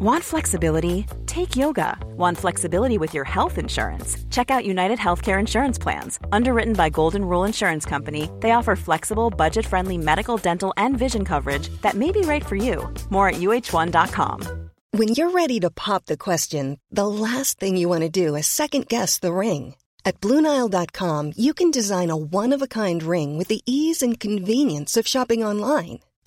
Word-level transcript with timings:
Want 0.00 0.22
flexibility? 0.22 1.06
Take 1.26 1.56
yoga. 1.56 1.98
Want 2.16 2.38
flexibility 2.38 2.98
with 2.98 3.14
your 3.14 3.24
health 3.24 3.58
insurance? 3.58 4.16
Check 4.30 4.48
out 4.48 4.64
United 4.64 4.96
Healthcare 4.96 5.40
Insurance 5.40 5.76
Plans. 5.76 6.20
Underwritten 6.30 6.74
by 6.74 6.88
Golden 6.88 7.24
Rule 7.24 7.42
Insurance 7.42 7.84
Company, 7.84 8.30
they 8.38 8.52
offer 8.52 8.76
flexible, 8.76 9.28
budget 9.28 9.66
friendly 9.66 9.98
medical, 9.98 10.36
dental, 10.36 10.72
and 10.76 10.96
vision 10.96 11.24
coverage 11.24 11.68
that 11.82 11.96
may 11.96 12.12
be 12.12 12.20
right 12.20 12.46
for 12.46 12.54
you. 12.54 12.88
More 13.10 13.30
at 13.30 13.40
uh1.com. 13.40 14.70
When 14.92 15.08
you're 15.08 15.32
ready 15.32 15.58
to 15.60 15.70
pop 15.70 16.06
the 16.06 16.16
question, 16.16 16.78
the 16.92 17.08
last 17.08 17.58
thing 17.58 17.76
you 17.76 17.88
want 17.88 18.02
to 18.02 18.08
do 18.08 18.36
is 18.36 18.46
second 18.46 18.86
guess 18.86 19.18
the 19.18 19.32
ring. 19.32 19.74
At 20.04 20.20
Bluenile.com, 20.20 21.32
you 21.36 21.52
can 21.52 21.72
design 21.72 22.10
a 22.10 22.16
one 22.16 22.52
of 22.52 22.62
a 22.62 22.68
kind 22.68 23.02
ring 23.02 23.36
with 23.36 23.48
the 23.48 23.62
ease 23.66 24.00
and 24.00 24.20
convenience 24.20 24.96
of 24.96 25.08
shopping 25.08 25.42
online. 25.42 25.98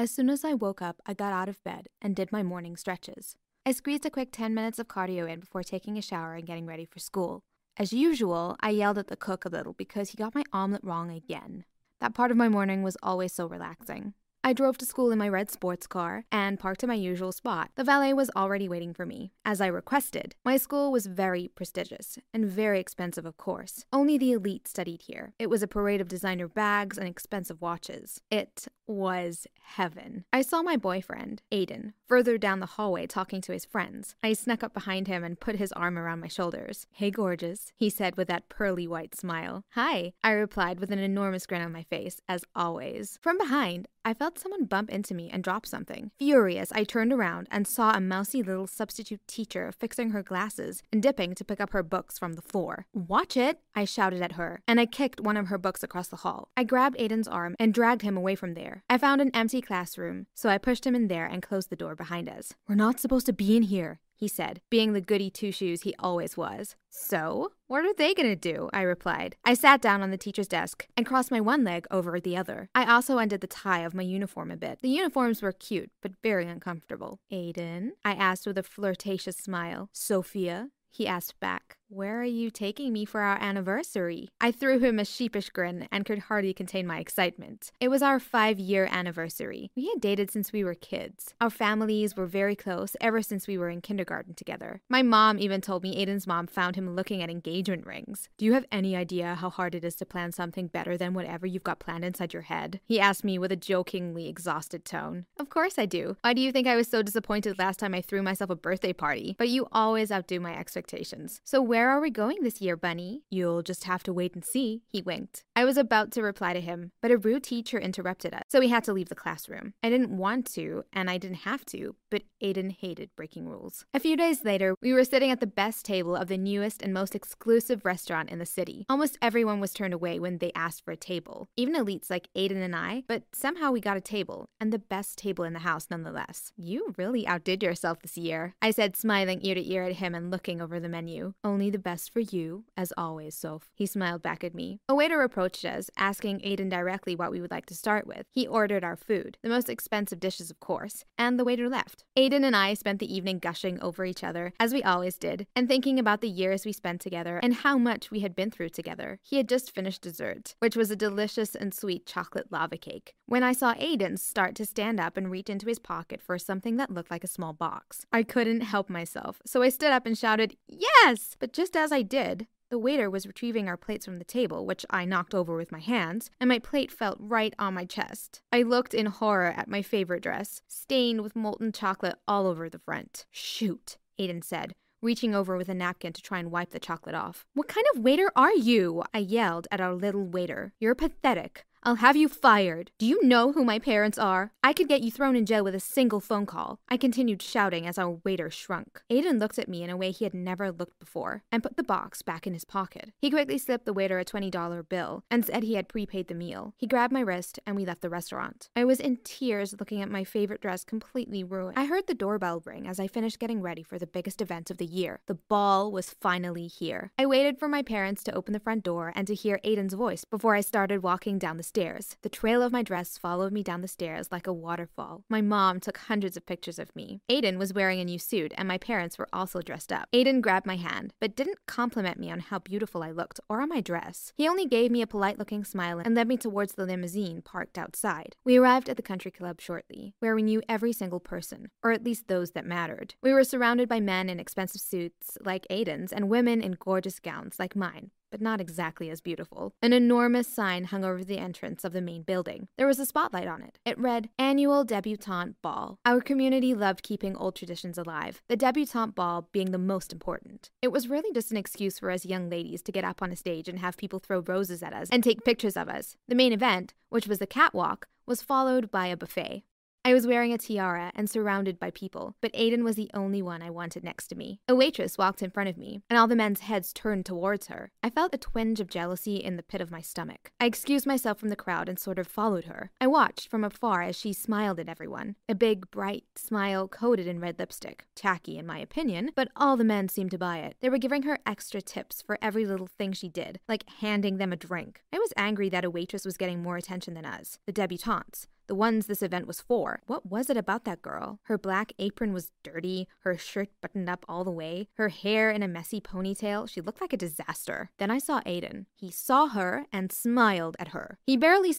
As 0.00 0.10
soon 0.10 0.30
as 0.30 0.46
I 0.46 0.54
woke 0.54 0.80
up, 0.80 1.02
I 1.04 1.12
got 1.12 1.34
out 1.34 1.50
of 1.50 1.62
bed 1.62 1.88
and 2.00 2.16
did 2.16 2.32
my 2.32 2.42
morning 2.42 2.74
stretches. 2.74 3.36
I 3.66 3.72
squeezed 3.72 4.06
a 4.06 4.10
quick 4.10 4.30
10 4.32 4.54
minutes 4.54 4.78
of 4.78 4.88
cardio 4.88 5.30
in 5.30 5.40
before 5.40 5.62
taking 5.62 5.98
a 5.98 6.00
shower 6.00 6.36
and 6.36 6.46
getting 6.46 6.64
ready 6.64 6.86
for 6.86 6.98
school. 6.98 7.42
As 7.76 7.92
usual, 7.92 8.56
I 8.60 8.70
yelled 8.70 8.96
at 8.96 9.08
the 9.08 9.16
cook 9.16 9.44
a 9.44 9.50
little 9.50 9.74
because 9.74 10.08
he 10.08 10.16
got 10.16 10.34
my 10.34 10.44
omelet 10.54 10.82
wrong 10.82 11.10
again. 11.10 11.66
That 12.00 12.14
part 12.14 12.30
of 12.30 12.38
my 12.38 12.48
morning 12.48 12.82
was 12.82 12.96
always 13.02 13.34
so 13.34 13.46
relaxing. 13.46 14.14
I 14.42 14.54
drove 14.54 14.78
to 14.78 14.86
school 14.86 15.10
in 15.10 15.18
my 15.18 15.28
red 15.28 15.50
sports 15.50 15.86
car 15.86 16.24
and 16.32 16.58
parked 16.58 16.82
in 16.82 16.88
my 16.88 16.94
usual 16.94 17.30
spot. 17.30 17.70
The 17.74 17.84
valet 17.84 18.14
was 18.14 18.30
already 18.34 18.70
waiting 18.70 18.94
for 18.94 19.04
me, 19.04 19.32
as 19.44 19.60
I 19.60 19.66
requested. 19.66 20.34
My 20.46 20.56
school 20.56 20.90
was 20.90 21.04
very 21.04 21.48
prestigious 21.48 22.18
and 22.32 22.46
very 22.46 22.80
expensive, 22.80 23.26
of 23.26 23.36
course. 23.36 23.84
Only 23.92 24.16
the 24.16 24.32
elite 24.32 24.66
studied 24.66 25.02
here. 25.02 25.34
It 25.38 25.50
was 25.50 25.62
a 25.62 25.68
parade 25.68 26.00
of 26.00 26.08
designer 26.08 26.48
bags 26.48 26.96
and 26.96 27.06
expensive 27.06 27.60
watches. 27.60 28.22
It 28.30 28.66
was 28.90 29.46
heaven. 29.62 30.24
I 30.32 30.42
saw 30.42 30.62
my 30.62 30.76
boyfriend, 30.76 31.42
Aiden, 31.52 31.92
further 32.06 32.36
down 32.36 32.60
the 32.60 32.66
hallway 32.66 33.06
talking 33.06 33.40
to 33.42 33.52
his 33.52 33.64
friends. 33.64 34.16
I 34.22 34.32
snuck 34.32 34.64
up 34.64 34.74
behind 34.74 35.06
him 35.06 35.22
and 35.22 35.38
put 35.38 35.56
his 35.56 35.72
arm 35.72 35.96
around 35.98 36.20
my 36.20 36.28
shoulders. 36.28 36.86
Hey, 36.92 37.10
gorgeous, 37.10 37.72
he 37.76 37.88
said 37.88 38.16
with 38.16 38.28
that 38.28 38.48
pearly 38.48 38.88
white 38.88 39.14
smile. 39.14 39.64
Hi, 39.74 40.12
I 40.24 40.32
replied 40.32 40.80
with 40.80 40.90
an 40.90 40.98
enormous 40.98 41.46
grin 41.46 41.62
on 41.62 41.72
my 41.72 41.84
face, 41.84 42.20
as 42.28 42.44
always. 42.54 43.18
From 43.22 43.38
behind, 43.38 43.86
I 44.04 44.14
felt 44.14 44.38
someone 44.38 44.64
bump 44.64 44.88
into 44.90 45.14
me 45.14 45.28
and 45.30 45.44
drop 45.44 45.66
something. 45.66 46.10
Furious, 46.18 46.72
I 46.72 46.84
turned 46.84 47.12
around 47.12 47.48
and 47.50 47.66
saw 47.66 47.92
a 47.92 48.00
mousy 48.00 48.42
little 48.42 48.66
substitute 48.66 49.20
teacher 49.26 49.70
fixing 49.78 50.10
her 50.10 50.22
glasses 50.22 50.82
and 50.90 51.02
dipping 51.02 51.34
to 51.34 51.44
pick 51.44 51.60
up 51.60 51.70
her 51.70 51.82
books 51.82 52.18
from 52.18 52.32
the 52.32 52.42
floor. 52.42 52.86
Watch 52.94 53.36
it! 53.36 53.60
I 53.74 53.84
shouted 53.84 54.22
at 54.22 54.32
her, 54.32 54.62
and 54.66 54.80
I 54.80 54.86
kicked 54.86 55.20
one 55.20 55.36
of 55.36 55.48
her 55.48 55.58
books 55.58 55.82
across 55.82 56.08
the 56.08 56.16
hall. 56.16 56.48
I 56.56 56.64
grabbed 56.64 56.96
Aiden's 56.96 57.28
arm 57.28 57.56
and 57.58 57.74
dragged 57.74 58.02
him 58.02 58.16
away 58.16 58.34
from 58.34 58.54
there. 58.54 58.79
I 58.88 58.98
found 58.98 59.20
an 59.20 59.30
empty 59.34 59.60
classroom, 59.60 60.26
so 60.34 60.48
I 60.48 60.58
pushed 60.58 60.86
him 60.86 60.94
in 60.94 61.08
there 61.08 61.26
and 61.26 61.42
closed 61.42 61.70
the 61.70 61.76
door 61.76 61.94
behind 61.94 62.28
us. 62.28 62.54
We're 62.68 62.74
not 62.74 63.00
supposed 63.00 63.26
to 63.26 63.32
be 63.32 63.56
in 63.56 63.64
here, 63.64 64.00
he 64.14 64.28
said, 64.28 64.60
being 64.70 64.92
the 64.92 65.00
goody 65.00 65.30
two 65.30 65.52
shoes 65.52 65.82
he 65.82 65.94
always 65.98 66.36
was. 66.36 66.76
So, 66.88 67.52
what 67.66 67.84
are 67.84 67.94
they 67.94 68.14
to 68.14 68.36
do? 68.36 68.68
I 68.72 68.82
replied. 68.82 69.36
I 69.44 69.54
sat 69.54 69.80
down 69.80 70.02
on 70.02 70.10
the 70.10 70.18
teacher's 70.18 70.48
desk 70.48 70.86
and 70.96 71.06
crossed 71.06 71.30
my 71.30 71.40
one 71.40 71.64
leg 71.64 71.86
over 71.90 72.20
the 72.20 72.36
other. 72.36 72.68
I 72.74 72.84
also 72.84 73.18
undid 73.18 73.40
the 73.40 73.46
tie 73.46 73.80
of 73.80 73.94
my 73.94 74.02
uniform 74.02 74.50
a 74.50 74.56
bit. 74.56 74.80
The 74.82 74.88
uniforms 74.88 75.42
were 75.42 75.52
cute, 75.52 75.90
but 76.02 76.12
very 76.22 76.46
uncomfortable. 76.46 77.20
Aiden? 77.32 77.90
I 78.04 78.12
asked 78.12 78.46
with 78.46 78.58
a 78.58 78.62
flirtatious 78.62 79.36
smile. 79.36 79.88
Sophia? 79.92 80.68
He 80.90 81.06
asked 81.06 81.38
back. 81.40 81.76
Where 81.92 82.20
are 82.20 82.24
you 82.24 82.52
taking 82.52 82.92
me 82.92 83.04
for 83.04 83.20
our 83.20 83.36
anniversary? 83.42 84.28
I 84.40 84.52
threw 84.52 84.78
him 84.78 85.00
a 85.00 85.04
sheepish 85.04 85.50
grin 85.50 85.88
and 85.90 86.04
could 86.04 86.20
hardly 86.20 86.54
contain 86.54 86.86
my 86.86 87.00
excitement. 87.00 87.72
It 87.80 87.88
was 87.88 88.00
our 88.00 88.20
five 88.20 88.60
year 88.60 88.88
anniversary. 88.88 89.72
We 89.74 89.88
had 89.88 90.00
dated 90.00 90.30
since 90.30 90.52
we 90.52 90.62
were 90.62 90.76
kids. 90.76 91.34
Our 91.40 91.50
families 91.50 92.14
were 92.14 92.26
very 92.26 92.54
close 92.54 92.94
ever 93.00 93.22
since 93.22 93.48
we 93.48 93.58
were 93.58 93.68
in 93.68 93.80
kindergarten 93.80 94.34
together. 94.34 94.82
My 94.88 95.02
mom 95.02 95.40
even 95.40 95.60
told 95.60 95.82
me 95.82 95.96
Aiden's 95.96 96.28
mom 96.28 96.46
found 96.46 96.76
him 96.76 96.94
looking 96.94 97.22
at 97.22 97.28
engagement 97.28 97.84
rings. 97.84 98.28
Do 98.38 98.44
you 98.44 98.52
have 98.52 98.66
any 98.70 98.94
idea 98.94 99.34
how 99.34 99.50
hard 99.50 99.74
it 99.74 99.84
is 99.84 99.96
to 99.96 100.06
plan 100.06 100.30
something 100.30 100.68
better 100.68 100.96
than 100.96 101.12
whatever 101.12 101.44
you've 101.44 101.64
got 101.64 101.80
planned 101.80 102.04
inside 102.04 102.32
your 102.32 102.42
head? 102.42 102.78
He 102.86 103.00
asked 103.00 103.24
me 103.24 103.36
with 103.36 103.50
a 103.50 103.56
jokingly 103.56 104.28
exhausted 104.28 104.84
tone. 104.84 105.26
Of 105.40 105.50
course 105.50 105.76
I 105.76 105.86
do. 105.86 106.16
Why 106.20 106.34
do 106.34 106.40
you 106.40 106.52
think 106.52 106.68
I 106.68 106.76
was 106.76 106.86
so 106.86 107.02
disappointed 107.02 107.58
last 107.58 107.80
time 107.80 107.94
I 107.94 108.00
threw 108.00 108.22
myself 108.22 108.50
a 108.50 108.54
birthday 108.54 108.92
party? 108.92 109.34
But 109.36 109.48
you 109.48 109.66
always 109.72 110.12
outdo 110.12 110.38
my 110.38 110.56
expectations. 110.56 111.40
So 111.42 111.60
where 111.60 111.79
where 111.80 111.88
are 111.88 112.00
we 112.02 112.10
going 112.10 112.42
this 112.42 112.60
year, 112.60 112.76
Bunny? 112.76 113.22
You'll 113.30 113.62
just 113.62 113.84
have 113.84 114.02
to 114.02 114.12
wait 114.12 114.34
and 114.34 114.44
see, 114.44 114.82
he 114.86 115.00
winked. 115.00 115.44
I 115.56 115.64
was 115.64 115.78
about 115.78 116.10
to 116.12 116.22
reply 116.22 116.52
to 116.52 116.60
him, 116.60 116.92
but 117.00 117.10
a 117.10 117.16
rude 117.16 117.44
teacher 117.44 117.78
interrupted 117.78 118.34
us, 118.34 118.42
so 118.48 118.60
we 118.60 118.68
had 118.68 118.84
to 118.84 118.92
leave 118.92 119.08
the 119.08 119.14
classroom. 119.14 119.72
I 119.82 119.88
didn't 119.88 120.14
want 120.14 120.44
to, 120.52 120.84
and 120.92 121.08
I 121.08 121.16
didn't 121.16 121.46
have 121.48 121.64
to, 121.66 121.96
but 122.10 122.24
Aiden 122.42 122.70
hated 122.70 123.08
breaking 123.16 123.48
rules. 123.48 123.86
A 123.94 124.00
few 124.00 124.14
days 124.14 124.44
later, 124.44 124.74
we 124.82 124.92
were 124.92 125.04
sitting 125.04 125.30
at 125.30 125.40
the 125.40 125.46
best 125.46 125.86
table 125.86 126.14
of 126.14 126.28
the 126.28 126.36
newest 126.36 126.82
and 126.82 126.92
most 126.92 127.14
exclusive 127.14 127.86
restaurant 127.86 128.28
in 128.28 128.38
the 128.38 128.44
city. 128.44 128.84
Almost 128.90 129.16
everyone 129.22 129.58
was 129.58 129.72
turned 129.72 129.94
away 129.94 130.18
when 130.18 130.36
they 130.36 130.52
asked 130.54 130.84
for 130.84 130.90
a 130.90 130.98
table, 130.98 131.48
even 131.56 131.74
elites 131.74 132.10
like 132.10 132.28
Aiden 132.36 132.62
and 132.62 132.76
I, 132.76 133.04
but 133.08 133.22
somehow 133.32 133.70
we 133.70 133.80
got 133.80 133.96
a 133.96 134.02
table, 134.02 134.50
and 134.60 134.70
the 134.70 134.78
best 134.78 135.16
table 135.16 135.44
in 135.44 135.54
the 135.54 135.60
house 135.60 135.86
nonetheless. 135.90 136.52
You 136.58 136.92
really 136.98 137.26
outdid 137.26 137.62
yourself 137.62 138.02
this 138.02 138.18
year, 138.18 138.54
I 138.60 138.70
said, 138.70 138.96
smiling 138.96 139.40
ear 139.42 139.54
to 139.54 139.66
ear 139.66 139.84
at 139.84 139.96
him 139.96 140.14
and 140.14 140.30
looking 140.30 140.60
over 140.60 140.78
the 140.78 140.90
menu. 140.90 141.32
Only 141.42 141.69
the 141.70 141.78
best 141.78 142.12
for 142.12 142.20
you, 142.20 142.64
as 142.76 142.92
always, 142.96 143.34
Soph. 143.34 143.70
He 143.74 143.86
smiled 143.86 144.22
back 144.22 144.44
at 144.44 144.54
me. 144.54 144.80
A 144.88 144.94
waiter 144.94 145.22
approached 145.22 145.64
us, 145.64 145.90
asking 145.96 146.40
Aiden 146.40 146.70
directly 146.70 147.14
what 147.16 147.30
we 147.30 147.40
would 147.40 147.50
like 147.50 147.66
to 147.66 147.74
start 147.74 148.06
with. 148.06 148.26
He 148.30 148.46
ordered 148.46 148.84
our 148.84 148.96
food, 148.96 149.38
the 149.42 149.48
most 149.48 149.68
expensive 149.68 150.20
dishes, 150.20 150.50
of 150.50 150.60
course, 150.60 151.04
and 151.18 151.38
the 151.38 151.44
waiter 151.44 151.68
left. 151.68 152.04
Aiden 152.16 152.44
and 152.44 152.56
I 152.56 152.74
spent 152.74 152.98
the 152.98 153.12
evening 153.14 153.38
gushing 153.38 153.80
over 153.80 154.04
each 154.04 154.24
other, 154.24 154.52
as 154.58 154.72
we 154.72 154.82
always 154.82 155.16
did, 155.16 155.46
and 155.56 155.68
thinking 155.68 155.98
about 155.98 156.20
the 156.20 156.28
years 156.28 156.64
we 156.64 156.72
spent 156.72 157.00
together 157.00 157.38
and 157.42 157.54
how 157.54 157.78
much 157.78 158.10
we 158.10 158.20
had 158.20 158.34
been 158.34 158.50
through 158.50 158.70
together. 158.70 159.18
He 159.22 159.36
had 159.36 159.48
just 159.48 159.74
finished 159.74 160.02
dessert, 160.02 160.54
which 160.58 160.76
was 160.76 160.90
a 160.90 160.96
delicious 160.96 161.54
and 161.54 161.72
sweet 161.72 162.06
chocolate 162.06 162.50
lava 162.50 162.76
cake, 162.76 163.14
when 163.26 163.42
I 163.42 163.52
saw 163.52 163.74
Aiden 163.74 164.18
start 164.18 164.54
to 164.56 164.66
stand 164.66 165.00
up 165.00 165.16
and 165.16 165.30
reach 165.30 165.48
into 165.48 165.66
his 165.66 165.78
pocket 165.78 166.20
for 166.20 166.38
something 166.38 166.76
that 166.76 166.90
looked 166.90 167.10
like 167.10 167.24
a 167.24 167.28
small 167.28 167.52
box. 167.52 168.04
I 168.12 168.22
couldn't 168.22 168.62
help 168.62 168.90
myself, 168.90 169.40
so 169.46 169.62
I 169.62 169.68
stood 169.68 169.92
up 169.92 170.06
and 170.06 170.16
shouted, 170.16 170.56
Yes! 170.66 171.36
But 171.38 171.52
just 171.60 171.76
as 171.76 171.92
I 171.92 172.00
did, 172.00 172.46
the 172.70 172.78
waiter 172.78 173.10
was 173.10 173.26
retrieving 173.26 173.68
our 173.68 173.76
plates 173.76 174.06
from 174.06 174.18
the 174.18 174.24
table, 174.24 174.64
which 174.64 174.86
I 174.88 175.04
knocked 175.04 175.34
over 175.34 175.54
with 175.54 175.70
my 175.70 175.78
hands, 175.78 176.30
and 176.40 176.48
my 176.48 176.58
plate 176.58 176.90
felt 176.90 177.18
right 177.20 177.52
on 177.58 177.74
my 177.74 177.84
chest. 177.84 178.40
I 178.50 178.62
looked 178.62 178.94
in 178.94 179.04
horror 179.04 179.52
at 179.54 179.68
my 179.68 179.82
favorite 179.82 180.22
dress, 180.22 180.62
stained 180.68 181.20
with 181.20 181.36
molten 181.36 181.70
chocolate 181.70 182.16
all 182.26 182.46
over 182.46 182.70
the 182.70 182.78
front. 182.78 183.26
Shoot, 183.30 183.98
Aiden 184.18 184.42
said, 184.42 184.72
reaching 185.02 185.34
over 185.34 185.58
with 185.58 185.68
a 185.68 185.74
napkin 185.74 186.14
to 186.14 186.22
try 186.22 186.38
and 186.38 186.50
wipe 186.50 186.70
the 186.70 186.78
chocolate 186.78 187.14
off. 187.14 187.44
What 187.52 187.68
kind 187.68 187.84
of 187.94 188.00
waiter 188.00 188.32
are 188.34 188.54
you? 188.54 189.04
I 189.12 189.18
yelled 189.18 189.68
at 189.70 189.82
our 189.82 189.92
little 189.92 190.24
waiter. 190.24 190.72
You're 190.80 190.94
pathetic. 190.94 191.66
I'll 191.82 191.94
have 191.96 192.14
you 192.14 192.28
fired. 192.28 192.90
Do 192.98 193.06
you 193.06 193.24
know 193.24 193.52
who 193.52 193.64
my 193.64 193.78
parents 193.78 194.18
are? 194.18 194.52
I 194.62 194.74
could 194.74 194.86
get 194.86 195.00
you 195.00 195.10
thrown 195.10 195.34
in 195.34 195.46
jail 195.46 195.64
with 195.64 195.74
a 195.74 195.80
single 195.80 196.20
phone 196.20 196.44
call. 196.44 196.78
I 196.90 196.98
continued 196.98 197.40
shouting 197.40 197.86
as 197.86 197.96
our 197.96 198.18
waiter 198.22 198.50
shrunk. 198.50 199.00
Aiden 199.10 199.40
looked 199.40 199.58
at 199.58 199.68
me 199.68 199.82
in 199.82 199.88
a 199.88 199.96
way 199.96 200.10
he 200.10 200.24
had 200.24 200.34
never 200.34 200.70
looked 200.70 201.00
before 201.00 201.42
and 201.50 201.62
put 201.62 201.78
the 201.78 201.82
box 201.82 202.20
back 202.20 202.46
in 202.46 202.52
his 202.52 202.66
pocket. 202.66 203.12
He 203.18 203.30
quickly 203.30 203.56
slipped 203.56 203.86
the 203.86 203.94
waiter 203.94 204.18
a 204.18 204.26
$20 204.26 204.88
bill 204.90 205.24
and 205.30 205.42
said 205.42 205.62
he 205.62 205.76
had 205.76 205.88
prepaid 205.88 206.28
the 206.28 206.34
meal. 206.34 206.74
He 206.76 206.86
grabbed 206.86 207.14
my 207.14 207.20
wrist 207.20 207.58
and 207.64 207.76
we 207.76 207.86
left 207.86 208.02
the 208.02 208.10
restaurant. 208.10 208.68
I 208.76 208.84
was 208.84 209.00
in 209.00 209.16
tears 209.24 209.74
looking 209.78 210.02
at 210.02 210.10
my 210.10 210.22
favorite 210.22 210.60
dress 210.60 210.84
completely 210.84 211.42
ruined. 211.42 211.78
I 211.78 211.86
heard 211.86 212.06
the 212.06 212.14
doorbell 212.14 212.62
ring 212.66 212.86
as 212.86 213.00
I 213.00 213.06
finished 213.06 213.38
getting 213.38 213.62
ready 213.62 213.82
for 213.82 213.98
the 213.98 214.06
biggest 214.06 214.42
event 214.42 214.70
of 214.70 214.76
the 214.76 214.84
year. 214.84 215.20
The 215.28 215.38
ball 215.48 215.90
was 215.90 216.14
finally 216.20 216.66
here. 216.66 217.10
I 217.18 217.24
waited 217.24 217.58
for 217.58 217.68
my 217.68 217.80
parents 217.80 218.22
to 218.24 218.34
open 218.34 218.52
the 218.52 218.60
front 218.60 218.84
door 218.84 219.14
and 219.16 219.26
to 219.26 219.34
hear 219.34 219.60
Aiden's 219.64 219.94
voice 219.94 220.26
before 220.26 220.54
I 220.54 220.60
started 220.60 221.02
walking 221.02 221.38
down 221.38 221.56
the 221.56 221.69
stairs. 221.70 222.16
The 222.22 222.28
trail 222.28 222.62
of 222.62 222.72
my 222.72 222.82
dress 222.82 223.16
followed 223.16 223.52
me 223.52 223.62
down 223.62 223.80
the 223.80 223.86
stairs 223.86 224.32
like 224.32 224.48
a 224.48 224.52
waterfall. 224.52 225.22
My 225.28 225.40
mom 225.40 225.78
took 225.78 225.98
hundreds 225.98 226.36
of 226.36 226.44
pictures 226.44 226.80
of 226.80 226.94
me. 226.96 227.20
Aiden 227.30 227.58
was 227.58 227.72
wearing 227.72 228.00
a 228.00 228.04
new 228.04 228.18
suit, 228.18 228.52
and 228.58 228.66
my 228.66 228.76
parents 228.76 229.16
were 229.16 229.28
also 229.32 229.60
dressed 229.62 229.92
up. 229.92 230.08
Aiden 230.12 230.40
grabbed 230.40 230.66
my 230.66 230.74
hand, 230.74 231.12
but 231.20 231.36
didn't 231.36 231.64
compliment 231.66 232.18
me 232.18 232.28
on 232.28 232.40
how 232.40 232.58
beautiful 232.58 233.04
I 233.04 233.12
looked 233.12 233.38
or 233.48 233.60
on 233.60 233.68
my 233.68 233.80
dress. 233.80 234.32
He 234.36 234.48
only 234.48 234.66
gave 234.66 234.90
me 234.90 235.00
a 235.00 235.06
polite 235.06 235.38
looking 235.38 235.62
smile 235.64 236.00
and 236.00 236.16
led 236.16 236.26
me 236.26 236.36
towards 236.36 236.72
the 236.72 236.84
limousine 236.84 237.40
parked 237.40 237.78
outside. 237.78 238.34
We 238.44 238.56
arrived 238.56 238.88
at 238.88 238.96
the 238.96 239.10
country 239.10 239.30
club 239.30 239.60
shortly, 239.60 240.14
where 240.18 240.34
we 240.34 240.42
knew 240.42 240.62
every 240.68 240.92
single 240.92 241.20
person, 241.20 241.68
or 241.84 241.92
at 241.92 242.02
least 242.02 242.26
those 242.26 242.50
that 242.50 242.66
mattered. 242.66 243.14
We 243.22 243.32
were 243.32 243.44
surrounded 243.44 243.88
by 243.88 244.00
men 244.00 244.28
in 244.28 244.40
expensive 244.40 244.80
suits 244.80 245.38
like 245.40 245.68
Aiden's 245.70 246.12
and 246.12 246.28
women 246.28 246.60
in 246.60 246.76
gorgeous 246.80 247.20
gowns 247.20 247.60
like 247.60 247.76
mine 247.76 248.10
but 248.30 248.40
not 248.40 248.60
exactly 248.60 249.10
as 249.10 249.20
beautiful. 249.20 249.72
An 249.82 249.92
enormous 249.92 250.48
sign 250.48 250.84
hung 250.84 251.04
over 251.04 251.24
the 251.24 251.38
entrance 251.38 251.84
of 251.84 251.92
the 251.92 252.00
main 252.00 252.22
building. 252.22 252.68
There 252.76 252.86
was 252.86 252.98
a 252.98 253.06
spotlight 253.06 253.48
on 253.48 253.62
it. 253.62 253.78
It 253.84 253.98
read, 253.98 254.30
Annual 254.38 254.84
Debutante 254.84 255.56
Ball. 255.62 255.98
Our 256.04 256.20
community 256.20 256.74
loved 256.74 257.02
keeping 257.02 257.36
old 257.36 257.56
traditions 257.56 257.98
alive, 257.98 258.42
the 258.48 258.56
debutante 258.56 259.14
ball 259.14 259.48
being 259.52 259.70
the 259.70 259.78
most 259.78 260.12
important. 260.12 260.70
It 260.82 260.92
was 260.92 261.08
really 261.08 261.32
just 261.32 261.50
an 261.50 261.56
excuse 261.56 261.98
for 261.98 262.10
us 262.10 262.24
young 262.24 262.48
ladies 262.48 262.82
to 262.82 262.92
get 262.92 263.04
up 263.04 263.22
on 263.22 263.32
a 263.32 263.36
stage 263.36 263.68
and 263.68 263.78
have 263.78 263.96
people 263.96 264.18
throw 264.18 264.40
roses 264.40 264.82
at 264.82 264.92
us 264.92 265.08
and 265.10 265.22
take 265.22 265.44
pictures 265.44 265.76
of 265.76 265.88
us. 265.88 266.16
The 266.28 266.34
main 266.34 266.52
event, 266.52 266.94
which 267.08 267.26
was 267.26 267.38
the 267.38 267.46
catwalk, 267.46 268.06
was 268.26 268.42
followed 268.42 268.90
by 268.90 269.06
a 269.06 269.16
buffet. 269.16 269.64
I 270.02 270.14
was 270.14 270.26
wearing 270.26 270.50
a 270.50 270.56
tiara 270.56 271.12
and 271.14 271.28
surrounded 271.28 271.78
by 271.78 271.90
people, 271.90 272.34
but 272.40 272.54
Aiden 272.54 272.84
was 272.84 272.96
the 272.96 273.10
only 273.12 273.42
one 273.42 273.60
I 273.60 273.68
wanted 273.68 274.02
next 274.02 274.28
to 274.28 274.34
me. 274.34 274.58
A 274.66 274.74
waitress 274.74 275.18
walked 275.18 275.42
in 275.42 275.50
front 275.50 275.68
of 275.68 275.76
me, 275.76 276.00
and 276.08 276.18
all 276.18 276.26
the 276.26 276.34
men's 276.34 276.60
heads 276.60 276.94
turned 276.94 277.26
towards 277.26 277.66
her. 277.66 277.92
I 278.02 278.08
felt 278.08 278.34
a 278.34 278.38
twinge 278.38 278.80
of 278.80 278.88
jealousy 278.88 279.36
in 279.36 279.56
the 279.56 279.62
pit 279.62 279.82
of 279.82 279.90
my 279.90 280.00
stomach. 280.00 280.52
I 280.58 280.64
excused 280.64 281.06
myself 281.06 281.38
from 281.38 281.50
the 281.50 281.56
crowd 281.56 281.86
and 281.86 281.98
sort 281.98 282.18
of 282.18 282.26
followed 282.26 282.64
her. 282.64 282.90
I 282.98 283.08
watched 283.08 283.50
from 283.50 283.62
afar 283.62 284.00
as 284.00 284.16
she 284.16 284.32
smiled 284.32 284.80
at 284.80 284.88
everyone. 284.88 285.36
A 285.50 285.54
big, 285.54 285.90
bright 285.90 286.24
smile 286.34 286.88
coated 286.88 287.26
in 287.26 287.38
red 287.38 287.58
lipstick. 287.58 288.06
Tacky, 288.16 288.56
in 288.56 288.66
my 288.66 288.78
opinion, 288.78 289.32
but 289.36 289.48
all 289.54 289.76
the 289.76 289.84
men 289.84 290.08
seemed 290.08 290.30
to 290.30 290.38
buy 290.38 290.60
it. 290.60 290.76
They 290.80 290.88
were 290.88 290.96
giving 290.96 291.24
her 291.24 291.38
extra 291.44 291.82
tips 291.82 292.22
for 292.22 292.38
every 292.40 292.64
little 292.64 292.88
thing 292.88 293.12
she 293.12 293.28
did, 293.28 293.60
like 293.68 293.84
handing 294.00 294.38
them 294.38 294.50
a 294.52 294.56
drink. 294.56 295.02
I 295.12 295.18
was 295.18 295.34
angry 295.36 295.68
that 295.68 295.84
a 295.84 295.90
waitress 295.90 296.24
was 296.24 296.38
getting 296.38 296.62
more 296.62 296.78
attention 296.78 297.12
than 297.12 297.26
us, 297.26 297.58
the 297.66 297.72
debutantes 297.72 298.46
the 298.70 298.74
ones 298.76 299.06
this 299.06 299.20
event 299.20 299.48
was 299.48 299.60
for. 299.60 300.00
What 300.06 300.26
was 300.26 300.48
it 300.48 300.56
about 300.56 300.84
that 300.84 301.02
girl? 301.02 301.40
Her 301.42 301.58
black 301.58 301.92
apron 301.98 302.32
was 302.32 302.52
dirty, 302.62 303.08
her 303.24 303.36
shirt 303.36 303.68
buttoned 303.82 304.08
up 304.08 304.24
all 304.28 304.44
the 304.44 304.52
way, 304.52 304.86
her 304.94 305.08
hair 305.08 305.50
in 305.50 305.64
a 305.64 305.66
messy 305.66 306.00
ponytail. 306.00 306.68
She 306.68 306.80
looked 306.80 307.00
like 307.00 307.12
a 307.12 307.16
disaster. 307.16 307.90
Then 307.98 308.12
I 308.12 308.18
saw 308.18 308.40
Aiden. 308.42 308.86
He 308.94 309.10
saw 309.10 309.48
her 309.48 309.86
and 309.92 310.12
smiled 310.12 310.76
at 310.78 310.88
her. 310.88 311.18
He 311.26 311.36
barely. 311.36 311.74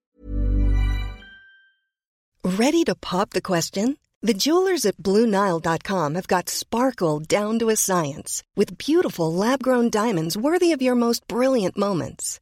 Ready 2.44 2.84
to 2.84 2.96
pop 2.96 3.30
the 3.30 3.42
question? 3.42 3.96
The 4.22 4.34
jewelers 4.34 4.86
at 4.86 4.98
BlueNile.com 4.98 6.16
have 6.16 6.28
got 6.28 6.50
sparkle 6.50 7.22
down 7.22 7.58
to 7.60 7.70
a 7.70 7.78
science 7.78 8.44
with 8.58 8.78
beautiful 8.78 9.34
lab 9.34 9.64
grown 9.64 9.90
diamonds 9.90 10.36
worthy 10.36 10.74
of 10.74 10.82
your 10.82 10.96
most 10.96 11.26
brilliant 11.30 11.78
moments. 11.78 12.42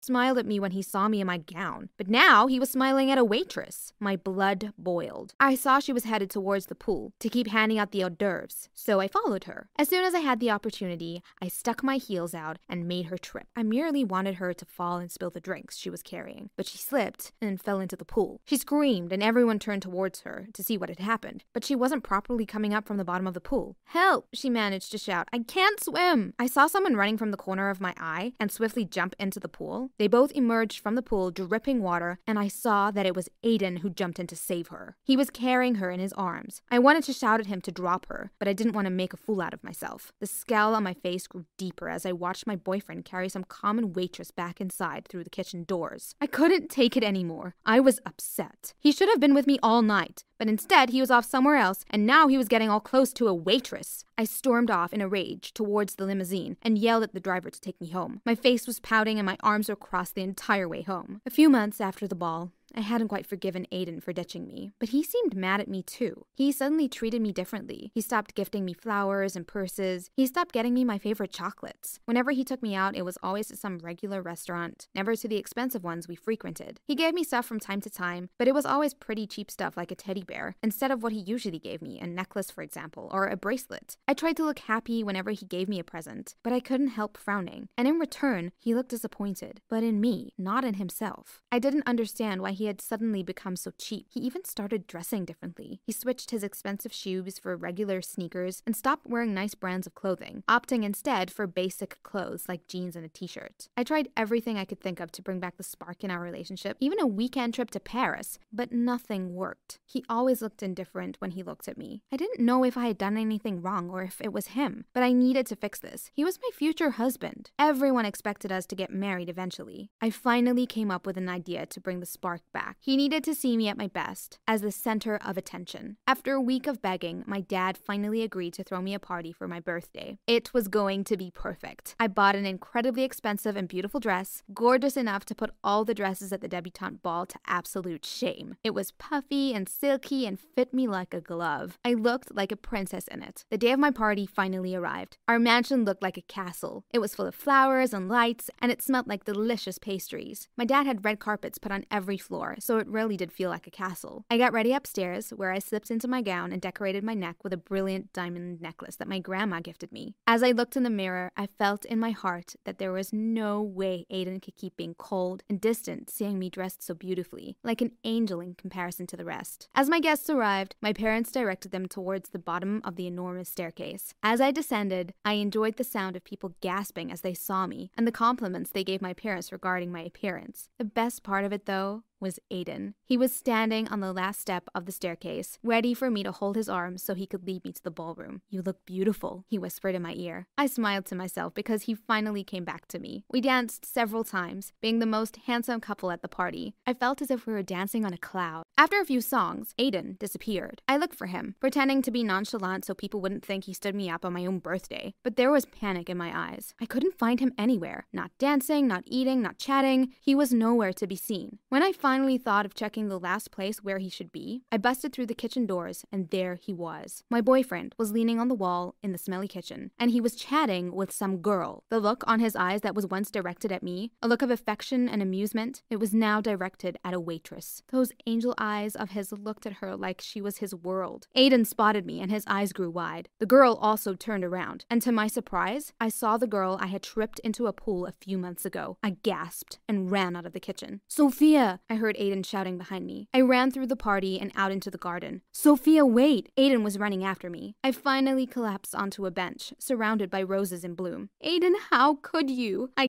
smiled 0.00 0.38
at 0.38 0.46
me 0.46 0.58
when 0.58 0.72
he 0.72 0.82
saw 0.82 1.08
me 1.08 1.20
in 1.20 1.26
my 1.26 1.38
gown, 1.38 1.90
but 1.96 2.08
now 2.08 2.46
he 2.46 2.58
was 2.58 2.70
smiling 2.70 3.10
at 3.10 3.18
a 3.18 3.24
waitress. 3.24 3.92
My 4.00 4.16
blood 4.16 4.72
boiled. 4.78 5.34
I 5.38 5.54
saw 5.54 5.78
she 5.78 5.92
was 5.92 6.04
headed 6.04 6.30
towards 6.30 6.66
the 6.66 6.74
pool 6.74 7.12
to 7.20 7.28
keep 7.28 7.48
handing 7.48 7.78
out 7.78 7.92
the 7.92 8.02
hors 8.02 8.10
d'oeuvres, 8.10 8.68
so 8.74 9.00
I 9.00 9.08
followed 9.08 9.44
her. 9.44 9.68
As 9.78 9.88
soon 9.88 10.04
as 10.04 10.14
I 10.14 10.20
had 10.20 10.40
the 10.40 10.50
opportunity, 10.50 11.22
I 11.40 11.48
stuck 11.48 11.82
my 11.82 11.96
heels 11.96 12.34
out 12.34 12.58
and 12.68 12.88
made 12.88 13.06
her 13.06 13.18
trip. 13.18 13.46
I 13.54 13.62
merely 13.62 14.04
wanted 14.04 14.36
her 14.36 14.54
to 14.54 14.64
fall 14.64 14.98
and 14.98 15.10
spill 15.10 15.30
the 15.30 15.40
drinks 15.40 15.76
she 15.76 15.90
was 15.90 16.02
carrying, 16.02 16.50
but 16.56 16.66
she 16.66 16.78
slipped 16.78 17.32
and 17.40 17.60
fell 17.60 17.80
into 17.80 17.96
the 17.96 18.04
pool. 18.04 18.40
She 18.46 18.56
screamed, 18.56 19.12
and 19.12 19.22
everyone 19.22 19.58
turned 19.58 19.82
towards 19.82 20.20
her 20.22 20.46
to 20.52 20.62
see 20.62 20.78
what 20.78 20.88
had 20.88 20.98
happened, 20.98 21.44
but 21.52 21.64
she 21.64 21.74
wasn't 21.76 22.04
properly 22.04 22.46
coming 22.46 22.72
up 22.72 22.86
from 22.86 22.96
the 22.96 23.04
bottom 23.04 23.26
of 23.26 23.34
the 23.34 23.40
pool. 23.40 23.76
Help! 23.84 24.28
She 24.32 24.48
managed 24.50 24.90
to 24.92 24.98
shout. 24.98 25.28
I 25.32 25.40
can't 25.40 25.82
swim! 25.82 26.34
I 26.38 26.46
saw 26.46 26.66
someone 26.66 26.96
running 26.96 27.18
from 27.18 27.30
the 27.30 27.36
corner 27.36 27.70
of 27.70 27.80
my 27.80 27.94
eye 27.98 28.32
and 28.40 28.50
swiftly 28.50 28.84
jump 28.84 29.14
into 29.18 29.40
the 29.40 29.48
They 29.98 30.08
both 30.08 30.32
emerged 30.32 30.80
from 30.80 30.94
the 30.94 31.02
pool 31.02 31.30
dripping 31.30 31.82
water, 31.82 32.18
and 32.26 32.38
I 32.38 32.48
saw 32.48 32.90
that 32.90 33.06
it 33.06 33.14
was 33.14 33.28
Aiden 33.44 33.78
who 33.78 33.90
jumped 33.90 34.18
in 34.18 34.26
to 34.28 34.36
save 34.36 34.68
her. 34.68 34.96
He 35.02 35.16
was 35.16 35.30
carrying 35.30 35.76
her 35.76 35.90
in 35.90 36.00
his 36.00 36.12
arms. 36.14 36.62
I 36.70 36.78
wanted 36.78 37.04
to 37.04 37.12
shout 37.12 37.40
at 37.40 37.46
him 37.46 37.60
to 37.62 37.72
drop 37.72 38.06
her, 38.06 38.30
but 38.38 38.48
I 38.48 38.52
didn't 38.52 38.72
want 38.74 38.86
to 38.86 38.90
make 38.90 39.12
a 39.12 39.16
fool 39.16 39.40
out 39.40 39.54
of 39.54 39.64
myself. 39.64 40.12
The 40.20 40.26
scowl 40.26 40.74
on 40.74 40.82
my 40.82 40.94
face 40.94 41.26
grew 41.26 41.44
deeper 41.58 41.88
as 41.88 42.06
I 42.06 42.12
watched 42.12 42.46
my 42.46 42.56
boyfriend 42.56 43.04
carry 43.04 43.28
some 43.28 43.44
common 43.44 43.92
waitress 43.92 44.30
back 44.30 44.60
inside 44.60 45.06
through 45.08 45.24
the 45.24 45.30
kitchen 45.30 45.64
doors. 45.64 46.14
I 46.20 46.26
couldn't 46.26 46.70
take 46.70 46.96
it 46.96 47.04
anymore. 47.04 47.54
I 47.64 47.80
was 47.80 48.00
upset. 48.06 48.74
He 48.78 48.92
should 48.92 49.08
have 49.08 49.20
been 49.20 49.34
with 49.34 49.46
me 49.46 49.58
all 49.62 49.82
night, 49.82 50.24
but 50.38 50.48
instead 50.48 50.90
he 50.90 51.00
was 51.00 51.10
off 51.10 51.24
somewhere 51.24 51.56
else, 51.56 51.84
and 51.90 52.06
now 52.06 52.28
he 52.28 52.38
was 52.38 52.48
getting 52.48 52.70
all 52.70 52.80
close 52.80 53.12
to 53.14 53.28
a 53.28 53.34
waitress. 53.34 54.04
I 54.16 54.24
stormed 54.24 54.70
off 54.70 54.92
in 54.92 55.00
a 55.00 55.08
rage 55.08 55.54
towards 55.54 55.94
the 55.94 56.04
limousine 56.04 56.56
and 56.62 56.76
yelled 56.76 57.02
at 57.02 57.14
the 57.14 57.20
driver 57.20 57.50
to 57.50 57.60
take 57.60 57.80
me 57.80 57.88
home. 57.88 58.20
My 58.26 58.34
face 58.34 58.66
was 58.66 58.78
pouting 58.78 59.18
and 59.18 59.24
my 59.24 59.38
arms 59.42 59.68
were 59.68 59.76
crossed 59.80 60.14
the 60.14 60.22
entire 60.22 60.68
way 60.68 60.82
home. 60.82 61.20
A 61.26 61.30
few 61.30 61.48
months 61.48 61.80
after 61.80 62.06
the 62.06 62.14
ball, 62.14 62.52
I 62.74 62.80
hadn't 62.80 63.08
quite 63.08 63.26
forgiven 63.26 63.66
Aiden 63.72 64.02
for 64.02 64.12
ditching 64.12 64.46
me, 64.46 64.70
but 64.78 64.90
he 64.90 65.02
seemed 65.02 65.36
mad 65.36 65.60
at 65.60 65.68
me 65.68 65.82
too. 65.82 66.26
He 66.34 66.52
suddenly 66.52 66.88
treated 66.88 67.20
me 67.20 67.32
differently. 67.32 67.90
He 67.94 68.00
stopped 68.00 68.34
gifting 68.34 68.64
me 68.64 68.72
flowers 68.72 69.36
and 69.36 69.46
purses. 69.46 70.10
He 70.16 70.26
stopped 70.26 70.52
getting 70.52 70.74
me 70.74 70.84
my 70.84 70.98
favorite 70.98 71.32
chocolates. 71.32 72.00
Whenever 72.04 72.30
he 72.30 72.44
took 72.44 72.62
me 72.62 72.74
out, 72.74 72.96
it 72.96 73.04
was 73.04 73.18
always 73.22 73.48
to 73.48 73.56
some 73.56 73.78
regular 73.78 74.22
restaurant, 74.22 74.88
never 74.94 75.16
to 75.16 75.28
the 75.28 75.36
expensive 75.36 75.84
ones 75.84 76.08
we 76.08 76.14
frequented. 76.14 76.80
He 76.84 76.94
gave 76.94 77.14
me 77.14 77.24
stuff 77.24 77.46
from 77.46 77.60
time 77.60 77.80
to 77.82 77.90
time, 77.90 78.30
but 78.38 78.48
it 78.48 78.54
was 78.54 78.66
always 78.66 78.94
pretty 78.94 79.26
cheap 79.26 79.50
stuff 79.50 79.76
like 79.76 79.90
a 79.90 79.96
teddy 79.96 80.22
bear, 80.22 80.56
instead 80.62 80.90
of 80.90 81.02
what 81.02 81.12
he 81.12 81.18
usually 81.18 81.58
gave 81.58 81.82
me, 81.82 81.98
a 82.00 82.06
necklace, 82.06 82.50
for 82.50 82.62
example, 82.62 83.08
or 83.12 83.26
a 83.26 83.36
bracelet. 83.36 83.96
I 84.06 84.14
tried 84.14 84.36
to 84.36 84.44
look 84.44 84.60
happy 84.60 85.02
whenever 85.02 85.30
he 85.30 85.46
gave 85.46 85.68
me 85.68 85.78
a 85.78 85.84
present, 85.84 86.34
but 86.42 86.52
I 86.52 86.60
couldn't 86.60 86.88
help 86.88 87.16
frowning, 87.16 87.68
and 87.76 87.88
in 87.88 87.98
return, 87.98 88.52
he 88.58 88.74
looked 88.74 88.90
disappointed, 88.90 89.60
but 89.68 89.82
in 89.82 90.00
me, 90.00 90.32
not 90.38 90.64
in 90.64 90.74
himself. 90.74 91.42
I 91.50 91.58
didn't 91.58 91.86
understand 91.86 92.42
why 92.42 92.52
he 92.52 92.59
had 92.66 92.80
suddenly 92.80 93.22
become 93.22 93.56
so 93.56 93.72
cheap. 93.78 94.06
He 94.10 94.20
even 94.20 94.44
started 94.44 94.86
dressing 94.86 95.24
differently. 95.24 95.80
He 95.84 95.92
switched 95.92 96.30
his 96.30 96.42
expensive 96.42 96.92
shoes 96.92 97.38
for 97.38 97.56
regular 97.56 98.02
sneakers 98.02 98.62
and 98.66 98.76
stopped 98.76 99.06
wearing 99.06 99.34
nice 99.34 99.54
brands 99.54 99.86
of 99.86 99.94
clothing, 99.94 100.42
opting 100.48 100.84
instead 100.84 101.30
for 101.30 101.46
basic 101.46 102.02
clothes 102.02 102.44
like 102.48 102.66
jeans 102.66 102.96
and 102.96 103.04
a 103.04 103.08
t 103.08 103.26
shirt. 103.26 103.68
I 103.76 103.84
tried 103.84 104.08
everything 104.16 104.58
I 104.58 104.64
could 104.64 104.80
think 104.80 105.00
of 105.00 105.12
to 105.12 105.22
bring 105.22 105.40
back 105.40 105.56
the 105.56 105.62
spark 105.62 106.02
in 106.04 106.10
our 106.10 106.20
relationship, 106.20 106.76
even 106.80 107.00
a 107.00 107.06
weekend 107.06 107.54
trip 107.54 107.70
to 107.72 107.80
Paris, 107.80 108.38
but 108.52 108.72
nothing 108.72 109.34
worked. 109.34 109.78
He 109.86 110.04
always 110.08 110.42
looked 110.42 110.62
indifferent 110.62 111.16
when 111.20 111.32
he 111.32 111.42
looked 111.42 111.68
at 111.68 111.78
me. 111.78 112.02
I 112.12 112.16
didn't 112.16 112.44
know 112.44 112.64
if 112.64 112.76
I 112.76 112.86
had 112.86 112.98
done 112.98 113.16
anything 113.16 113.62
wrong 113.62 113.90
or 113.90 114.02
if 114.02 114.20
it 114.20 114.32
was 114.32 114.48
him, 114.48 114.84
but 114.92 115.02
I 115.02 115.12
needed 115.12 115.46
to 115.46 115.56
fix 115.56 115.78
this. 115.78 116.10
He 116.14 116.24
was 116.24 116.38
my 116.42 116.50
future 116.54 116.90
husband. 116.90 117.50
Everyone 117.58 118.04
expected 118.04 118.52
us 118.52 118.66
to 118.66 118.76
get 118.76 118.90
married 118.92 119.28
eventually. 119.28 119.90
I 120.00 120.10
finally 120.10 120.66
came 120.66 120.90
up 120.90 121.06
with 121.06 121.16
an 121.16 121.28
idea 121.28 121.66
to 121.66 121.80
bring 121.80 122.00
the 122.00 122.06
spark 122.06 122.40
back. 122.52 122.76
He 122.80 122.96
needed 122.96 123.24
to 123.24 123.34
see 123.34 123.56
me 123.56 123.68
at 123.68 123.78
my 123.78 123.88
best, 123.88 124.38
as 124.46 124.62
the 124.62 124.72
center 124.72 125.18
of 125.24 125.36
attention. 125.36 125.96
After 126.06 126.32
a 126.32 126.40
week 126.40 126.66
of 126.66 126.82
begging, 126.82 127.24
my 127.26 127.40
dad 127.40 127.76
finally 127.78 128.22
agreed 128.22 128.54
to 128.54 128.64
throw 128.64 128.80
me 128.80 128.94
a 128.94 128.98
party 128.98 129.32
for 129.32 129.48
my 129.48 129.60
birthday. 129.60 130.18
It 130.26 130.52
was 130.52 130.68
going 130.68 131.04
to 131.04 131.16
be 131.16 131.30
perfect. 131.30 131.94
I 131.98 132.06
bought 132.06 132.36
an 132.36 132.46
incredibly 132.46 133.04
expensive 133.04 133.56
and 133.56 133.68
beautiful 133.68 134.00
dress, 134.00 134.42
gorgeous 134.52 134.96
enough 134.96 135.24
to 135.26 135.34
put 135.34 135.50
all 135.62 135.84
the 135.84 135.94
dresses 135.94 136.32
at 136.32 136.40
the 136.40 136.48
debutante 136.48 137.02
ball 137.02 137.26
to 137.26 137.38
absolute 137.46 138.04
shame. 138.04 138.56
It 138.64 138.74
was 138.74 138.92
puffy 138.92 139.54
and 139.54 139.68
silky 139.68 140.26
and 140.26 140.38
fit 140.38 140.74
me 140.74 140.86
like 140.88 141.14
a 141.14 141.20
glove. 141.20 141.78
I 141.84 141.94
looked 141.94 142.34
like 142.34 142.52
a 142.52 142.56
princess 142.56 143.06
in 143.08 143.22
it. 143.22 143.44
The 143.50 143.58
day 143.58 143.72
of 143.72 143.80
my 143.80 143.90
party 143.90 144.26
finally 144.26 144.74
arrived. 144.74 145.18
Our 145.28 145.38
mansion 145.38 145.84
looked 145.84 146.02
like 146.02 146.16
a 146.16 146.22
castle. 146.22 146.84
It 146.92 146.98
was 146.98 147.14
full 147.14 147.26
of 147.26 147.34
flowers 147.34 147.92
and 147.92 148.08
lights, 148.08 148.50
and 148.60 148.72
it 148.72 148.82
smelled 148.82 149.08
like 149.08 149.24
delicious 149.24 149.78
pastries. 149.78 150.48
My 150.56 150.64
dad 150.64 150.86
had 150.86 151.04
red 151.04 151.20
carpets 151.20 151.58
put 151.58 151.72
on 151.72 151.84
every 151.90 152.18
floor, 152.18 152.39
so 152.58 152.78
it 152.78 152.86
really 152.86 153.16
did 153.16 153.32
feel 153.32 153.50
like 153.50 153.66
a 153.66 153.70
castle. 153.70 154.24
I 154.30 154.38
got 154.38 154.52
ready 154.52 154.72
upstairs, 154.72 155.30
where 155.30 155.52
I 155.52 155.58
slipped 155.58 155.90
into 155.90 156.08
my 156.08 156.22
gown 156.22 156.52
and 156.52 156.60
decorated 156.60 157.04
my 157.04 157.14
neck 157.14 157.42
with 157.42 157.52
a 157.52 157.56
brilliant 157.56 158.12
diamond 158.12 158.60
necklace 158.60 158.96
that 158.96 159.08
my 159.08 159.18
grandma 159.18 159.60
gifted 159.60 159.92
me. 159.92 160.14
As 160.26 160.42
I 160.42 160.52
looked 160.52 160.76
in 160.76 160.82
the 160.82 160.90
mirror, 160.90 161.30
I 161.36 161.46
felt 161.46 161.84
in 161.84 161.98
my 161.98 162.10
heart 162.10 162.54
that 162.64 162.78
there 162.78 162.92
was 162.92 163.12
no 163.12 163.62
way 163.62 164.06
Aiden 164.10 164.42
could 164.42 164.56
keep 164.56 164.76
being 164.76 164.94
cold 164.94 165.42
and 165.48 165.60
distant, 165.60 166.10
seeing 166.10 166.38
me 166.38 166.50
dressed 166.50 166.82
so 166.82 166.94
beautifully, 166.94 167.56
like 167.62 167.80
an 167.80 167.92
angel 168.04 168.40
in 168.40 168.54
comparison 168.54 169.06
to 169.08 169.16
the 169.16 169.24
rest. 169.24 169.68
As 169.74 169.88
my 169.88 170.00
guests 170.00 170.30
arrived, 170.30 170.76
my 170.80 170.92
parents 170.92 171.32
directed 171.32 171.70
them 171.70 171.86
towards 171.86 172.30
the 172.30 172.38
bottom 172.38 172.80
of 172.84 172.96
the 172.96 173.06
enormous 173.06 173.48
staircase. 173.48 174.14
As 174.22 174.40
I 174.40 174.50
descended, 174.50 175.14
I 175.24 175.34
enjoyed 175.34 175.76
the 175.76 175.84
sound 175.84 176.16
of 176.16 176.24
people 176.24 176.54
gasping 176.60 177.10
as 177.12 177.20
they 177.20 177.34
saw 177.34 177.66
me 177.66 177.90
and 177.96 178.06
the 178.06 178.12
compliments 178.12 178.70
they 178.70 178.84
gave 178.84 179.02
my 179.02 179.14
parents 179.14 179.52
regarding 179.52 179.92
my 179.92 180.02
appearance. 180.02 180.68
The 180.78 180.84
best 180.84 181.22
part 181.22 181.44
of 181.44 181.52
it, 181.52 181.66
though, 181.66 182.02
was 182.20 182.38
Aiden. 182.52 182.94
He 183.04 183.16
was 183.16 183.34
standing 183.34 183.88
on 183.88 184.00
the 184.00 184.12
last 184.12 184.40
step 184.40 184.68
of 184.74 184.86
the 184.86 184.92
staircase, 184.92 185.58
ready 185.62 185.94
for 185.94 186.10
me 186.10 186.22
to 186.22 186.32
hold 186.32 186.56
his 186.56 186.68
arm 186.68 186.98
so 186.98 187.14
he 187.14 187.26
could 187.26 187.46
lead 187.46 187.64
me 187.64 187.72
to 187.72 187.82
the 187.82 187.90
ballroom. 187.90 188.42
You 188.48 188.62
look 188.62 188.84
beautiful, 188.84 189.44
he 189.48 189.58
whispered 189.58 189.94
in 189.94 190.02
my 190.02 190.14
ear. 190.14 190.46
I 190.58 190.66
smiled 190.66 191.06
to 191.06 191.14
myself 191.14 191.54
because 191.54 191.82
he 191.82 191.94
finally 191.94 192.44
came 192.44 192.64
back 192.64 192.86
to 192.88 192.98
me. 192.98 193.24
We 193.30 193.40
danced 193.40 193.86
several 193.86 194.24
times, 194.24 194.72
being 194.80 194.98
the 194.98 195.06
most 195.06 195.36
handsome 195.46 195.80
couple 195.80 196.10
at 196.10 196.22
the 196.22 196.28
party. 196.28 196.74
I 196.86 196.94
felt 196.94 197.22
as 197.22 197.30
if 197.30 197.46
we 197.46 197.52
were 197.52 197.62
dancing 197.62 198.04
on 198.04 198.12
a 198.12 198.18
cloud. 198.18 198.64
After 198.76 199.00
a 199.00 199.04
few 199.04 199.20
songs, 199.20 199.74
Aiden 199.78 200.18
disappeared. 200.18 200.82
I 200.88 200.96
looked 200.96 201.14
for 201.14 201.26
him, 201.26 201.54
pretending 201.60 202.02
to 202.02 202.10
be 202.10 202.24
nonchalant 202.24 202.84
so 202.84 202.94
people 202.94 203.20
wouldn't 203.20 203.44
think 203.44 203.64
he 203.64 203.74
stood 203.74 203.94
me 203.94 204.10
up 204.10 204.24
on 204.24 204.32
my 204.32 204.46
own 204.46 204.58
birthday. 204.58 205.14
But 205.22 205.36
there 205.36 205.50
was 205.50 205.66
panic 205.66 206.08
in 206.08 206.16
my 206.16 206.32
eyes. 206.34 206.74
I 206.80 206.86
couldn't 206.86 207.18
find 207.18 207.40
him 207.40 207.52
anywhere. 207.58 208.06
Not 208.12 208.30
dancing, 208.38 208.86
not 208.86 209.04
eating, 209.06 209.42
not 209.42 209.58
chatting. 209.58 210.12
He 210.20 210.34
was 210.34 210.52
nowhere 210.52 210.92
to 210.94 211.06
be 211.06 211.16
seen. 211.16 211.58
When 211.68 211.82
I 211.82 211.92
thought 212.10 212.66
of 212.66 212.74
checking 212.74 213.08
the 213.08 213.20
last 213.20 213.50
place 213.52 213.84
where 213.84 213.98
he 213.98 214.08
should 214.08 214.32
be, 214.32 214.62
I 214.72 214.78
busted 214.78 215.12
through 215.12 215.26
the 215.26 215.34
kitchen 215.34 215.64
doors, 215.64 216.04
and 216.10 216.28
there 216.30 216.56
he 216.56 216.72
was. 216.72 217.22
My 217.30 217.40
boyfriend 217.40 217.94
was 217.98 218.10
leaning 218.10 218.40
on 218.40 218.48
the 218.48 218.54
wall 218.54 218.96
in 219.00 219.12
the 219.12 219.18
smelly 219.18 219.46
kitchen, 219.46 219.92
and 219.98 220.10
he 220.10 220.20
was 220.20 220.34
chatting 220.34 220.92
with 220.92 221.12
some 221.12 221.38
girl. 221.38 221.84
The 221.88 222.00
look 222.00 222.24
on 222.26 222.40
his 222.40 222.56
eyes 222.56 222.80
that 222.80 222.96
was 222.96 223.06
once 223.06 223.30
directed 223.30 223.70
at 223.70 223.84
me, 223.84 224.10
a 224.20 224.26
look 224.26 224.42
of 224.42 224.50
affection 224.50 225.08
and 225.08 225.22
amusement, 225.22 225.82
it 225.88 226.00
was 226.00 226.12
now 226.12 226.40
directed 226.40 226.98
at 227.04 227.14
a 227.14 227.20
waitress. 227.20 227.82
Those 227.92 228.12
angel 228.26 228.54
eyes 228.58 228.96
of 228.96 229.10
his 229.10 229.30
looked 229.30 229.64
at 229.64 229.74
her 229.74 229.94
like 229.94 230.20
she 230.20 230.40
was 230.40 230.58
his 230.58 230.74
world. 230.74 231.28
Aiden 231.36 231.64
spotted 231.64 232.04
me, 232.04 232.20
and 232.20 232.30
his 232.30 232.44
eyes 232.48 232.72
grew 232.72 232.90
wide. 232.90 233.28
The 233.38 233.46
girl 233.46 233.78
also 233.80 234.14
turned 234.14 234.44
around, 234.44 234.84
and 234.90 235.00
to 235.02 235.12
my 235.12 235.28
surprise, 235.28 235.92
I 236.00 236.08
saw 236.08 236.36
the 236.36 236.48
girl 236.48 236.76
I 236.80 236.88
had 236.88 237.02
tripped 237.02 237.38
into 237.40 237.68
a 237.68 237.72
pool 237.72 238.06
a 238.06 238.12
few 238.12 238.36
months 238.36 238.64
ago. 238.64 238.98
I 239.02 239.16
gasped 239.22 239.78
and 239.88 240.10
ran 240.10 240.34
out 240.34 240.46
of 240.46 240.52
the 240.52 240.60
kitchen. 240.60 241.00
Sophia! 241.06 241.80
I 241.88 241.94
heard 242.00 242.16
Aiden 242.16 242.44
shouting 242.44 242.76
behind 242.76 243.06
me. 243.06 243.28
I 243.32 243.40
ran 243.42 243.70
through 243.70 243.86
the 243.86 243.96
party 243.96 244.40
and 244.40 244.50
out 244.56 244.72
into 244.72 244.90
the 244.90 244.98
garden. 244.98 245.42
Sophia, 245.52 246.04
wait! 246.04 246.50
Aiden 246.58 246.82
was 246.82 246.98
running 246.98 247.22
after 247.24 247.48
me. 247.48 247.76
I 247.84 247.92
finally 247.92 248.46
collapsed 248.46 248.94
onto 248.94 249.26
a 249.26 249.30
bench, 249.30 249.72
surrounded 249.78 250.30
by 250.30 250.42
roses 250.42 250.82
in 250.82 250.94
bloom. 250.94 251.28
Aiden, 251.44 251.74
how 251.90 252.18
could 252.22 252.50
you? 252.50 252.90
I 252.96 253.06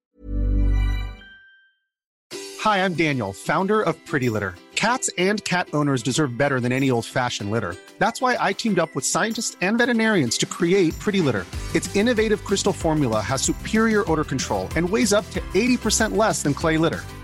Hi, 2.60 2.86
I'm 2.86 2.94
Daniel, 2.94 3.34
founder 3.34 3.82
of 3.82 3.96
Pretty 4.06 4.30
Litter. 4.30 4.54
Cats 4.76 5.10
and 5.18 5.44
cat 5.46 5.68
owners 5.74 6.04
deserve 6.04 6.38
better 6.38 6.60
than 6.60 6.72
any 6.72 6.92
old 6.92 7.06
fashioned 7.06 7.50
litter. 7.50 7.76
That's 7.98 8.22
why 8.22 8.38
I 8.40 8.54
teamed 8.54 8.78
up 8.78 8.94
with 8.94 9.06
scientists 9.06 9.58
and 9.62 9.78
veterinarians 9.78 10.38
to 10.40 10.46
create 10.46 10.98
Pretty 11.00 11.22
Litter. 11.22 11.46
Its 11.74 11.96
innovative 11.96 12.44
crystal 12.44 12.74
formula 12.74 13.22
has 13.22 13.42
superior 13.42 14.04
odor 14.12 14.24
control 14.24 14.70
and 14.76 14.88
weighs 14.88 15.14
up 15.14 15.28
to 15.32 15.40
80% 15.54 16.16
less 16.16 16.44
than 16.44 16.54
clay 16.54 16.78
litter. 16.78 17.02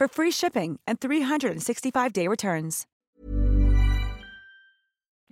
for 0.00 0.08
free 0.08 0.30
shipping 0.30 0.80
and 0.86 0.98
365-day 0.98 2.26
returns. 2.26 2.86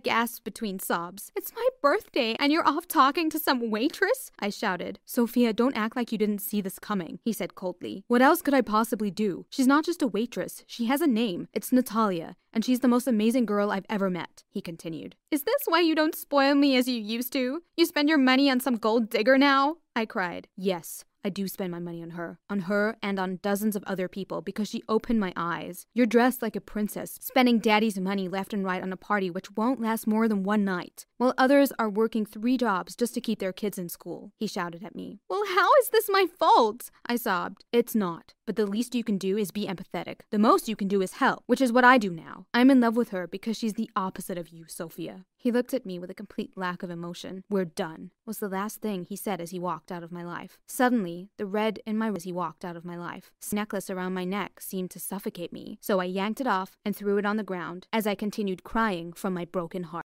gasped 0.02 0.44
between 0.44 0.78
sobs. 0.78 1.30
It's 1.36 1.52
my 1.54 1.68
birthday, 1.82 2.34
and 2.38 2.52
you're 2.52 2.66
off 2.66 2.86
talking 2.88 3.30
to 3.30 3.38
some 3.38 3.70
waitress? 3.70 4.30
I 4.38 4.50
shouted. 4.50 4.98
Sophia, 5.04 5.52
don't 5.52 5.76
act 5.76 5.96
like 5.96 6.12
you 6.12 6.18
didn't 6.18 6.40
see 6.40 6.60
this 6.60 6.78
coming, 6.78 7.18
he 7.24 7.32
said 7.32 7.54
coldly. 7.54 8.04
What 8.08 8.22
else 8.22 8.42
could 8.42 8.54
I 8.54 8.62
possibly 8.62 9.10
do? 9.10 9.46
She's 9.50 9.66
not 9.66 9.84
just 9.84 10.02
a 10.02 10.06
waitress, 10.06 10.64
she 10.66 10.86
has 10.86 11.00
a 11.00 11.06
name. 11.06 11.48
It's 11.52 11.72
Natalia, 11.72 12.36
and 12.52 12.64
she's 12.64 12.80
the 12.80 12.88
most 12.88 13.06
amazing 13.06 13.46
girl 13.46 13.70
I've 13.70 13.86
ever 13.88 14.10
met, 14.10 14.44
he 14.48 14.60
continued. 14.60 15.16
Is 15.30 15.42
this 15.42 15.62
why 15.66 15.80
you 15.80 15.94
don't 15.94 16.14
spoil 16.14 16.54
me 16.54 16.76
as 16.76 16.88
you 16.88 17.00
used 17.00 17.32
to? 17.34 17.62
You 17.76 17.86
spend 17.86 18.08
your 18.08 18.18
money 18.18 18.50
on 18.50 18.60
some 18.60 18.76
gold 18.76 19.10
digger 19.10 19.38
now? 19.38 19.76
I 19.94 20.06
cried. 20.06 20.48
Yes, 20.56 21.04
I 21.24 21.30
do 21.30 21.48
spend 21.48 21.72
my 21.72 21.78
money 21.78 22.02
on 22.02 22.10
her, 22.10 22.38
on 22.48 22.60
her 22.60 22.96
and 23.02 23.18
on 23.18 23.40
dozens 23.42 23.74
of 23.74 23.84
other 23.84 24.08
people 24.08 24.40
because 24.40 24.68
she 24.68 24.82
opened 24.88 25.18
my 25.18 25.32
eyes. 25.36 25.86
You're 25.92 26.06
dressed 26.06 26.42
like 26.42 26.54
a 26.56 26.60
princess, 26.60 27.18
spending 27.20 27.58
daddy's 27.58 27.98
money 27.98 28.28
left 28.28 28.54
and 28.54 28.64
right 28.64 28.82
on 28.82 28.92
a 28.92 28.96
party 28.96 29.30
which 29.30 29.50
won't 29.56 29.80
last 29.80 30.06
more 30.06 30.28
than 30.28 30.44
one 30.44 30.64
night, 30.64 31.06
while 31.16 31.34
others 31.36 31.72
are 31.78 31.90
working 31.90 32.24
three 32.24 32.56
jobs 32.56 32.94
just 32.94 33.14
to 33.14 33.20
keep 33.20 33.40
their 33.40 33.52
kids 33.52 33.78
in 33.78 33.88
school. 33.88 34.32
He 34.38 34.46
shouted 34.46 34.84
at 34.84 34.94
me. 34.94 35.18
Well, 35.28 35.42
how 35.54 35.68
is 35.82 35.90
this 35.90 36.08
my 36.08 36.26
fault? 36.38 36.90
I 37.06 37.16
sobbed. 37.16 37.64
It's 37.72 37.94
not, 37.94 38.34
but 38.48 38.56
the 38.56 38.64
least 38.64 38.94
you 38.94 39.04
can 39.04 39.18
do 39.18 39.36
is 39.36 39.50
be 39.50 39.66
empathetic. 39.66 40.20
The 40.30 40.38
most 40.38 40.70
you 40.70 40.74
can 40.74 40.88
do 40.88 41.02
is 41.02 41.12
help, 41.12 41.42
which 41.44 41.60
is 41.60 41.70
what 41.70 41.84
I 41.84 41.98
do 41.98 42.08
now. 42.10 42.46
I'm 42.54 42.70
in 42.70 42.80
love 42.80 42.96
with 42.96 43.10
her 43.10 43.26
because 43.26 43.58
she's 43.58 43.74
the 43.74 43.90
opposite 43.94 44.38
of 44.38 44.48
you, 44.48 44.64
Sophia. 44.66 45.26
He 45.36 45.52
looked 45.52 45.74
at 45.74 45.84
me 45.84 45.98
with 45.98 46.08
a 46.08 46.14
complete 46.14 46.52
lack 46.56 46.82
of 46.82 46.88
emotion. 46.88 47.44
We're 47.50 47.66
done, 47.66 48.10
was 48.24 48.38
the 48.38 48.48
last 48.48 48.80
thing 48.80 49.04
he 49.04 49.16
said 49.16 49.42
as 49.42 49.50
he 49.50 49.58
walked 49.58 49.92
out 49.92 50.02
of 50.02 50.10
my 50.10 50.24
life. 50.24 50.56
Suddenly, 50.66 51.28
the 51.36 51.44
red 51.44 51.80
in 51.84 51.98
my 51.98 52.08
as 52.08 52.24
he 52.24 52.32
walked 52.32 52.64
out 52.64 52.74
of 52.74 52.86
my 52.86 52.96
life. 52.96 53.30
The 53.46 53.56
necklace 53.56 53.90
around 53.90 54.14
my 54.14 54.24
neck 54.24 54.62
seemed 54.62 54.90
to 54.92 54.98
suffocate 54.98 55.52
me, 55.52 55.76
so 55.82 56.00
I 56.00 56.04
yanked 56.04 56.40
it 56.40 56.46
off 56.46 56.78
and 56.86 56.96
threw 56.96 57.18
it 57.18 57.26
on 57.26 57.36
the 57.36 57.42
ground 57.42 57.86
as 57.92 58.06
I 58.06 58.14
continued 58.14 58.64
crying 58.64 59.12
from 59.12 59.34
my 59.34 59.44
broken 59.44 59.82
heart. 59.82 60.06